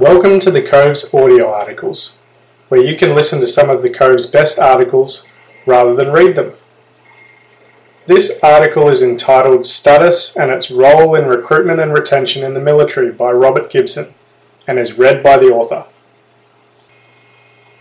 Welcome 0.00 0.40
to 0.40 0.50
the 0.50 0.60
Cove's 0.60 1.14
audio 1.14 1.52
articles, 1.52 2.18
where 2.68 2.84
you 2.84 2.96
can 2.96 3.14
listen 3.14 3.38
to 3.38 3.46
some 3.46 3.70
of 3.70 3.80
the 3.80 3.90
Cove's 3.90 4.26
best 4.26 4.58
articles 4.58 5.30
rather 5.66 5.94
than 5.94 6.10
read 6.10 6.34
them. 6.34 6.54
This 8.06 8.40
article 8.42 8.88
is 8.88 9.02
entitled 9.02 9.64
Status 9.64 10.36
and 10.36 10.50
its 10.50 10.68
Role 10.68 11.14
in 11.14 11.26
Recruitment 11.26 11.78
and 11.78 11.92
Retention 11.92 12.42
in 12.42 12.54
the 12.54 12.60
Military 12.60 13.12
by 13.12 13.30
Robert 13.30 13.70
Gibson 13.70 14.14
and 14.66 14.80
is 14.80 14.98
read 14.98 15.22
by 15.22 15.36
the 15.36 15.52
author. 15.52 15.84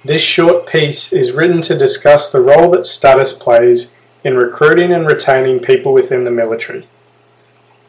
This 0.06 0.22
short 0.22 0.68
piece 0.68 1.12
is 1.12 1.32
written 1.32 1.64
to 1.64 1.76
discuss 1.76 2.32
the 2.32 2.42
role 2.42 2.70
that 2.70 2.86
status 2.86 3.34
plays 3.34 3.96
in 4.24 4.38
recruiting 4.38 4.94
and 4.94 5.08
retaining 5.08 5.62
people 5.62 5.94
within 5.94 6.26
the 6.26 6.32
military. 6.32 6.88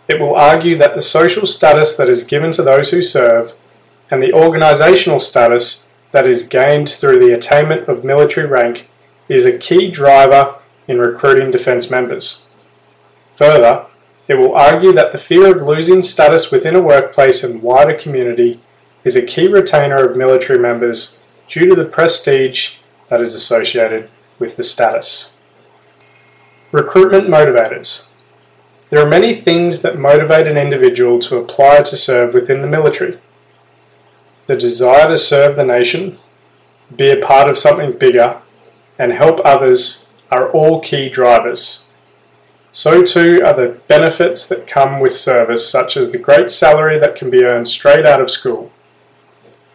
It 0.09 0.18
will 0.18 0.34
argue 0.34 0.79
that 0.79 0.95
the 0.95 1.02
social 1.02 1.46
status 1.46 1.95
that 1.96 2.09
is 2.09 2.25
given 2.25 2.52
to 2.52 2.62
those 2.62 2.88
who 2.88 3.02
serve 3.02 3.54
and 4.14 4.22
the 4.22 4.30
organisational 4.30 5.20
status 5.20 5.91
that 6.12 6.24
is 6.24 6.46
gained 6.46 6.88
through 6.88 7.18
the 7.18 7.34
attainment 7.34 7.88
of 7.88 8.05
military 8.05 8.46
rank 8.46 8.88
is 9.28 9.45
a 9.45 9.59
key 9.59 9.91
driver 9.91 10.55
in 10.86 11.00
recruiting 11.00 11.50
defence 11.50 11.91
members. 11.91 12.48
Further, 13.34 13.86
it 14.28 14.36
will 14.36 14.55
argue 14.55 14.92
that 14.92 15.10
the 15.10 15.19
fear 15.19 15.52
of 15.52 15.62
losing 15.62 16.00
status 16.00 16.52
within 16.52 16.77
a 16.77 16.80
workplace 16.80 17.42
and 17.42 17.60
wider 17.60 17.95
community 17.95 18.60
is 19.02 19.16
a 19.16 19.27
key 19.27 19.48
retainer 19.48 20.08
of 20.08 20.16
military 20.16 20.60
members 20.60 21.19
due 21.48 21.69
to 21.69 21.74
the 21.74 21.84
prestige 21.84 22.77
that 23.08 23.20
is 23.20 23.34
associated 23.34 24.08
with 24.38 24.56
the 24.56 24.62
status. 24.62 25.41
Recruitment 26.70 27.27
motivators. 27.27 28.10
There 28.91 29.05
are 29.05 29.10
many 29.10 29.34
things 29.34 29.83
that 29.83 29.98
motivate 29.98 30.46
an 30.46 30.56
individual 30.56 31.19
to 31.19 31.38
apply 31.38 31.80
to 31.80 31.96
serve 31.96 32.33
within 32.33 32.62
the 32.62 32.69
military. 32.69 33.19
The 34.47 34.57
desire 34.57 35.09
to 35.09 35.16
serve 35.16 35.57
the 35.57 35.65
nation, 35.65 36.19
be 36.95 37.11
a 37.11 37.25
part 37.25 37.48
of 37.48 37.59
something 37.59 37.92
bigger, 37.98 38.41
and 38.98 39.12
help 39.12 39.41
others 39.45 40.06
are 40.31 40.51
all 40.51 40.81
key 40.81 41.09
drivers. 41.09 41.91
So 42.73 43.03
too 43.03 43.41
are 43.45 43.55
the 43.55 43.81
benefits 43.89 44.48
that 44.48 44.67
come 44.67 45.01
with 45.01 45.14
service, 45.14 45.69
such 45.69 45.97
as 45.97 46.11
the 46.11 46.19
great 46.19 46.51
salary 46.51 46.98
that 46.98 47.17
can 47.17 47.31
be 47.31 47.45
earned 47.45 47.69
straight 47.69 48.05
out 48.05 48.20
of 48.20 48.31
school. 48.31 48.73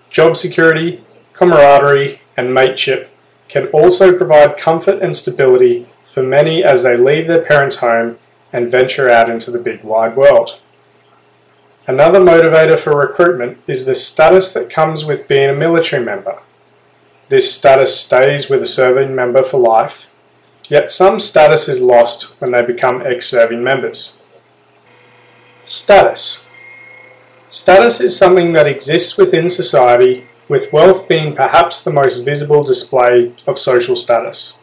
Job 0.09 0.36
security, 0.36 1.02
camaraderie, 1.33 2.22
and 2.36 2.54
mateship 2.54 3.09
can 3.48 3.67
also 3.67 4.16
provide 4.16 4.58
comfort 4.58 5.02
and 5.02 5.16
stability 5.16 5.88
for 6.06 6.22
many 6.22 6.64
as 6.64 6.83
they 6.83 6.98
leave 6.98 7.28
their 7.28 7.44
parents' 7.44 7.78
home 7.78 8.20
and 8.52 8.72
venture 8.72 9.09
out 9.09 9.30
into 9.30 9.50
the 9.50 9.59
big 9.59 9.83
wide 9.83 10.16
world. 10.16 10.59
Another 11.90 12.20
motivator 12.20 12.78
for 12.78 12.95
recruitment 12.95 13.58
is 13.66 13.84
the 13.84 13.95
status 13.95 14.54
that 14.54 14.70
comes 14.70 15.06
with 15.06 15.28
being 15.28 15.50
a 15.50 15.56
military 15.56 16.06
member. 16.06 16.38
This 17.30 17.52
status 17.52 18.00
stays 18.00 18.48
with 18.48 18.62
a 18.62 18.68
serving 18.68 19.16
member 19.16 19.42
for 19.42 19.59
life, 19.59 20.08
yet 20.70 20.92
some 20.92 21.20
status 21.20 21.67
is 21.67 21.82
lost 21.82 22.40
when 22.40 22.52
they 22.52 22.64
become 22.64 23.02
ex 23.02 23.28
serving 23.28 23.64
members. 23.64 24.23
Status 25.66 26.48
Status 27.50 28.00
is 28.00 28.16
something 28.16 28.54
that 28.54 28.67
exists 28.67 29.17
within 29.17 29.50
society 29.50 30.28
with 30.48 30.72
wealth 30.72 31.08
being 31.08 31.36
perhaps 31.36 31.84
the 31.84 31.92
most 31.92 32.23
visible 32.23 32.64
display 32.64 33.34
of 33.48 33.58
social 33.58 33.95
status. 33.95 34.62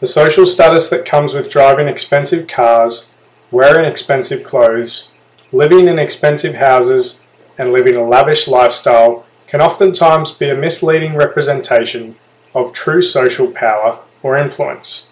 The 0.00 0.06
social 0.06 0.46
status 0.46 0.88
that 0.88 1.04
comes 1.04 1.34
with 1.34 1.50
driving 1.50 1.88
expensive 1.88 2.48
cars, 2.48 3.12
wearing 3.50 3.84
expensive 3.84 4.44
clothes, 4.44 5.12
living 5.52 5.88
in 5.88 5.98
expensive 5.98 6.54
houses, 6.54 7.26
and 7.58 7.72
living 7.72 7.96
a 7.96 8.06
lavish 8.06 8.48
lifestyle 8.48 9.26
can 9.46 9.60
oftentimes 9.60 10.30
be 10.32 10.48
a 10.48 10.54
misleading 10.54 11.14
representation 11.14 12.16
of 12.54 12.72
true 12.72 13.00
social 13.00 13.50
power 13.50 13.98
or 14.22 14.36
influence. 14.36 15.10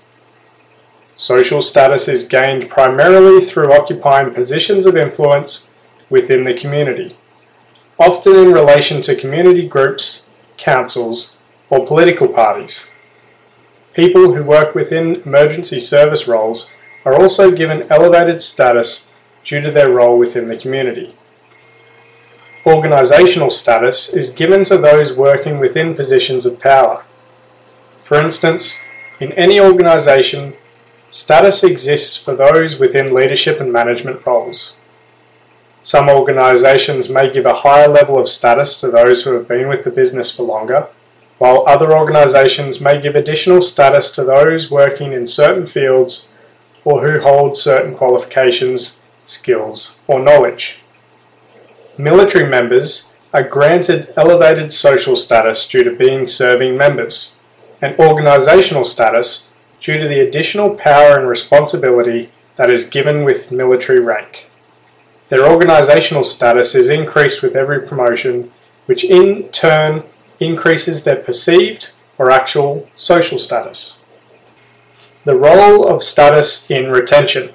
Social 1.16 1.62
status 1.62 2.08
is 2.08 2.28
gained 2.28 2.68
primarily 2.68 3.44
through 3.44 3.72
occupying 3.72 4.34
positions 4.34 4.84
of 4.86 4.96
influence 4.96 5.72
within 6.10 6.44
the 6.44 6.54
community 6.54 7.16
often 7.98 8.34
in 8.34 8.52
relation 8.52 9.00
to 9.02 9.14
community 9.14 9.68
groups, 9.68 10.28
councils, 10.56 11.38
or 11.70 11.86
political 11.86 12.28
parties. 12.28 12.90
People 13.92 14.34
who 14.34 14.42
work 14.42 14.74
within 14.74 15.16
emergency 15.22 15.78
service 15.78 16.26
roles 16.26 16.72
are 17.04 17.14
also 17.14 17.54
given 17.54 17.86
elevated 17.90 18.42
status 18.42 19.12
due 19.44 19.60
to 19.60 19.70
their 19.70 19.90
role 19.90 20.18
within 20.18 20.46
the 20.46 20.56
community. 20.56 21.14
Organisational 22.64 23.52
status 23.52 24.12
is 24.14 24.30
given 24.30 24.64
to 24.64 24.78
those 24.78 25.12
working 25.12 25.58
within 25.58 25.94
positions 25.94 26.46
of 26.46 26.58
power. 26.58 27.04
For 28.02 28.18
instance, 28.18 28.82
in 29.20 29.32
any 29.32 29.60
organisation, 29.60 30.54
status 31.10 31.62
exists 31.62 32.16
for 32.22 32.34
those 32.34 32.78
within 32.78 33.12
leadership 33.12 33.60
and 33.60 33.72
management 33.72 34.24
roles. 34.24 34.80
Some 35.82 36.08
organisations 36.08 37.10
may 37.10 37.30
give 37.30 37.44
a 37.44 37.52
higher 37.52 37.88
level 37.88 38.18
of 38.18 38.30
status 38.30 38.80
to 38.80 38.90
those 38.90 39.22
who 39.22 39.34
have 39.34 39.46
been 39.46 39.68
with 39.68 39.84
the 39.84 39.90
business 39.90 40.34
for 40.34 40.44
longer, 40.44 40.88
while 41.36 41.64
other 41.66 41.92
organisations 41.92 42.80
may 42.80 42.98
give 42.98 43.14
additional 43.14 43.60
status 43.60 44.10
to 44.12 44.24
those 44.24 44.70
working 44.70 45.12
in 45.12 45.26
certain 45.26 45.66
fields 45.66 46.32
or 46.86 47.02
who 47.02 47.20
hold 47.20 47.58
certain 47.58 47.94
qualifications, 47.94 49.03
skills, 49.24 50.00
or 50.06 50.20
knowledge. 50.20 50.82
Military 51.98 52.48
members 52.48 53.14
are 53.32 53.42
granted 53.42 54.12
elevated 54.16 54.72
social 54.72 55.16
status 55.16 55.66
due 55.68 55.84
to 55.84 55.90
being 55.90 56.26
serving 56.26 56.76
members, 56.76 57.40
and 57.82 57.96
organisational 57.96 58.86
status 58.86 59.50
due 59.80 59.98
to 59.98 60.08
the 60.08 60.20
additional 60.20 60.74
power 60.74 61.18
and 61.18 61.28
responsibility 61.28 62.30
that 62.56 62.70
is 62.70 62.88
given 62.88 63.24
with 63.24 63.52
military 63.52 64.00
rank. 64.00 64.46
Their 65.28 65.48
organisational 65.48 66.24
status 66.24 66.74
is 66.74 66.88
increased 66.88 67.42
with 67.42 67.56
every 67.56 67.86
promotion, 67.86 68.52
which 68.86 69.04
in 69.04 69.48
turn 69.48 70.04
increases 70.38 71.04
their 71.04 71.16
perceived 71.16 71.90
or 72.18 72.30
actual 72.30 72.88
social 72.96 73.38
status. 73.38 74.04
The 75.24 75.36
role 75.36 75.88
of 75.88 76.02
status 76.02 76.70
in 76.70 76.90
retention. 76.90 77.52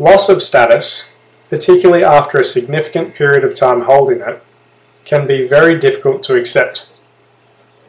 Loss 0.00 0.30
of 0.30 0.42
status, 0.42 1.12
particularly 1.50 2.02
after 2.02 2.38
a 2.38 2.42
significant 2.42 3.14
period 3.14 3.44
of 3.44 3.54
time 3.54 3.82
holding 3.82 4.22
it, 4.22 4.42
can 5.04 5.26
be 5.26 5.46
very 5.46 5.78
difficult 5.78 6.22
to 6.22 6.36
accept. 6.36 6.88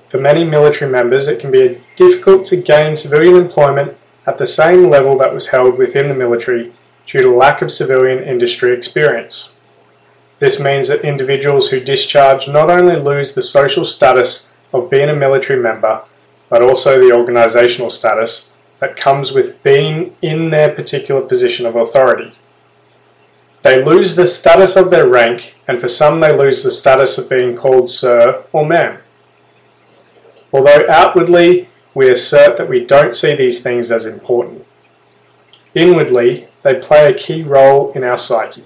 For 0.10 0.18
many 0.18 0.44
military 0.44 0.92
members, 0.92 1.30
it 1.30 1.40
can 1.40 1.52
be 1.52 1.82
difficult 1.96 2.44
to 2.48 2.58
gain 2.58 2.98
civilian 2.98 3.38
employment 3.38 3.96
at 4.28 4.38
the 4.38 4.46
same 4.46 4.90
level 4.90 5.18
that 5.20 5.34
was 5.34 5.52
held 5.52 5.78
within 5.78 6.10
the 6.10 6.14
military 6.14 6.74
due 7.08 7.22
to 7.22 7.34
lack 7.34 7.62
of 7.62 7.72
civilian 7.72 8.22
industry 8.22 8.74
experience. 8.74 9.56
This 10.40 10.60
means 10.60 10.90
that 10.90 11.06
individuals 11.06 11.70
who 11.70 11.80
discharge 11.80 12.46
not 12.46 12.70
only 12.70 12.98
lose 12.98 13.36
the 13.36 13.42
social 13.42 13.86
status 13.86 14.54
of 14.74 14.90
being 14.90 15.08
a 15.08 15.16
military 15.16 15.62
member, 15.62 16.02
but 16.50 16.62
also 16.62 17.00
the 17.00 17.16
organisational 17.16 17.90
status 17.90 18.51
that 18.82 18.98
comes 18.98 19.32
with 19.32 19.64
being 19.64 20.18
in 20.22 20.50
their 20.50 20.74
particular 20.74 21.22
position 21.22 21.66
of 21.66 21.76
authority. 21.78 22.34
They 23.62 23.86
lose 23.86 24.16
the 24.16 24.26
status 24.26 24.76
of 24.76 24.90
their 24.90 25.08
rank, 25.08 25.54
and 25.68 25.80
for 25.80 25.88
some, 25.88 26.20
they 26.20 26.36
lose 26.36 26.64
the 26.64 26.72
status 26.72 27.18
of 27.18 27.30
being 27.30 27.56
called 27.56 27.90
Sir 27.90 28.44
or 28.52 28.66
Ma'am. 28.66 28.98
Although 30.52 30.84
outwardly 30.90 31.70
we 31.94 32.10
assert 32.10 32.58
that 32.58 32.68
we 32.68 32.84
don't 32.84 33.16
see 33.16 33.36
these 33.36 33.62
things 33.62 33.92
as 33.92 34.06
important, 34.06 34.66
inwardly 35.76 36.48
they 36.64 36.76
play 36.76 37.08
a 37.08 37.18
key 37.18 37.44
role 37.44 37.92
in 37.94 38.04
our 38.04 38.18
psyche. 38.18 38.64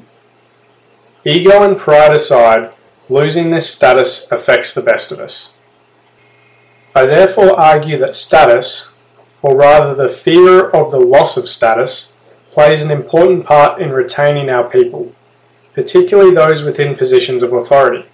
Ego 1.26 1.62
and 1.62 1.78
pride 1.78 2.14
aside, 2.14 2.72
losing 3.10 3.52
this 3.52 3.70
status 3.70 4.32
affects 4.32 4.74
the 4.74 4.82
best 4.82 5.12
of 5.12 5.20
us. 5.20 5.58
I 6.96 7.06
therefore 7.06 7.60
argue 7.60 7.98
that 7.98 8.16
status, 8.16 8.95
or 9.46 9.56
rather 9.56 9.94
the 9.94 10.10
fear 10.10 10.72
of 10.72 10.90
the 10.90 11.00
loss 11.00 11.38
of 11.38 11.48
status, 11.48 12.16
plays 12.52 12.84
an 12.84 12.90
important 12.90 13.46
part 13.46 13.80
in 13.80 13.92
retaining 13.92 14.50
our 14.50 14.68
people, 14.68 15.14
particularly 15.76 16.34
those 16.34 16.64
within 16.64 16.96
positions 16.96 17.44
of 17.44 17.54
authority. 17.54 18.06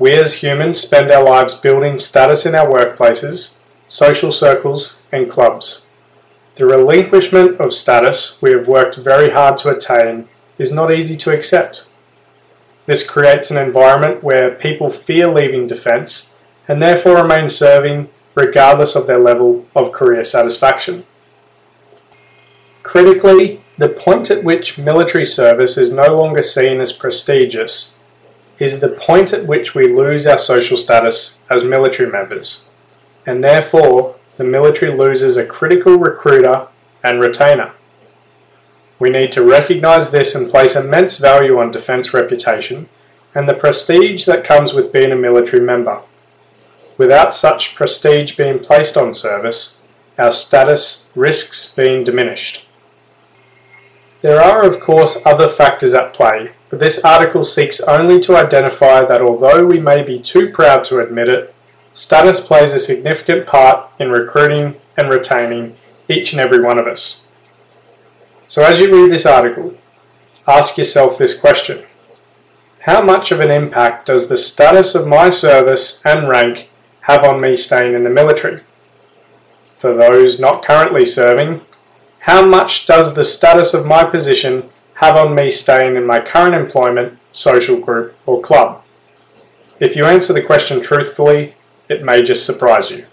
We 0.00 0.14
as 0.14 0.42
humans 0.42 0.80
spend 0.80 1.12
our 1.12 1.22
lives 1.22 1.54
building 1.54 1.96
status 1.96 2.44
in 2.44 2.56
our 2.56 2.66
workplaces, 2.66 3.60
social 3.86 4.32
circles, 4.32 5.00
and 5.12 5.30
clubs. 5.30 5.86
The 6.56 6.66
relinquishment 6.66 7.60
of 7.60 7.72
status 7.72 8.42
we 8.42 8.50
have 8.50 8.66
worked 8.66 8.96
very 8.96 9.30
hard 9.30 9.56
to 9.58 9.68
attain 9.68 10.28
is 10.58 10.72
not 10.72 10.92
easy 10.92 11.16
to 11.18 11.32
accept. 11.32 11.86
This 12.86 13.08
creates 13.08 13.52
an 13.52 13.58
environment 13.58 14.24
where 14.24 14.50
people 14.50 14.90
fear 14.90 15.28
leaving 15.28 15.68
defence 15.68 16.34
and 16.66 16.82
therefore 16.82 17.22
remain 17.22 17.48
serving 17.48 18.08
regardless 18.36 18.94
of 18.94 19.08
their 19.08 19.18
level 19.18 19.66
of 19.74 19.90
career 19.90 20.22
satisfaction. 20.22 21.04
Critically, 22.84 23.60
the 23.78 23.88
point 23.88 24.30
at 24.30 24.44
which 24.44 24.78
military 24.78 25.26
service 25.26 25.76
is 25.76 25.90
no 25.90 26.16
longer 26.16 26.42
seen 26.42 26.80
as 26.80 26.92
prestigious 26.92 27.98
is 28.58 28.78
the 28.78 28.88
point 28.88 29.32
at 29.32 29.46
which 29.46 29.74
we 29.74 29.92
lose 29.92 30.26
our 30.26 30.38
social 30.38 30.76
status 30.76 31.40
as 31.50 31.64
military 31.64 32.10
members, 32.10 32.70
and 33.26 33.42
therefore 33.42 34.16
the 34.36 34.44
military 34.44 34.94
loses 34.94 35.36
a 35.36 35.44
critical 35.44 35.98
recruiter 35.98 36.68
and 37.02 37.20
retainer. 37.20 37.72
We 38.98 39.10
need 39.10 39.32
to 39.32 39.44
recognise 39.44 40.10
this 40.10 40.34
and 40.34 40.48
place 40.48 40.76
immense 40.76 41.18
value 41.18 41.58
on 41.58 41.70
defence 41.70 42.14
reputation 42.14 42.88
and 43.34 43.48
the 43.48 43.54
prestige 43.54 44.24
that 44.24 44.44
comes 44.44 44.72
with 44.72 44.92
being 44.92 45.12
a 45.12 45.16
military 45.16 45.62
member. 45.62 46.00
Without 46.98 47.34
such 47.34 47.74
prestige 47.74 48.36
being 48.36 48.58
placed 48.58 48.96
on 48.96 49.12
service, 49.12 49.78
our 50.18 50.32
status 50.32 51.10
risks 51.14 51.74
being 51.74 52.04
diminished. 52.04 52.66
There 54.22 54.40
are, 54.40 54.64
of 54.64 54.80
course, 54.80 55.24
other 55.26 55.46
factors 55.46 55.92
at 55.92 56.14
play, 56.14 56.52
but 56.70 56.80
this 56.80 57.04
article 57.04 57.44
seeks 57.44 57.80
only 57.80 58.18
to 58.20 58.36
identify 58.36 59.04
that 59.04 59.20
although 59.20 59.66
we 59.66 59.78
may 59.78 60.02
be 60.02 60.18
too 60.18 60.50
proud 60.50 60.84
to 60.86 61.00
admit 61.00 61.28
it, 61.28 61.54
status 61.92 62.40
plays 62.40 62.72
a 62.72 62.78
significant 62.78 63.46
part 63.46 63.88
in 64.00 64.10
recruiting 64.10 64.76
and 64.96 65.10
retaining 65.10 65.76
each 66.08 66.32
and 66.32 66.40
every 66.40 66.60
one 66.60 66.78
of 66.78 66.86
us. 66.86 67.24
So, 68.48 68.62
as 68.62 68.80
you 68.80 68.92
read 68.92 69.12
this 69.12 69.26
article, 69.26 69.74
ask 70.48 70.78
yourself 70.78 71.18
this 71.18 71.38
question 71.38 71.84
How 72.80 73.02
much 73.02 73.30
of 73.32 73.40
an 73.40 73.50
impact 73.50 74.06
does 74.06 74.28
the 74.28 74.38
status 74.38 74.94
of 74.94 75.06
my 75.06 75.28
service 75.30 76.00
and 76.04 76.28
rank 76.28 76.70
have 77.06 77.22
on 77.22 77.40
me 77.40 77.54
staying 77.54 77.94
in 77.94 78.02
the 78.02 78.10
military? 78.10 78.60
For 79.76 79.94
those 79.94 80.40
not 80.40 80.64
currently 80.64 81.04
serving, 81.04 81.60
how 82.20 82.44
much 82.44 82.84
does 82.84 83.14
the 83.14 83.24
status 83.24 83.74
of 83.74 83.86
my 83.86 84.02
position 84.02 84.68
have 84.94 85.14
on 85.14 85.32
me 85.32 85.48
staying 85.48 85.94
in 85.94 86.04
my 86.04 86.18
current 86.18 86.56
employment, 86.56 87.16
social 87.30 87.78
group, 87.80 88.16
or 88.26 88.42
club? 88.42 88.82
If 89.78 89.94
you 89.94 90.04
answer 90.04 90.32
the 90.32 90.42
question 90.42 90.82
truthfully, 90.82 91.54
it 91.88 92.02
may 92.02 92.24
just 92.24 92.44
surprise 92.44 92.90
you. 92.90 93.06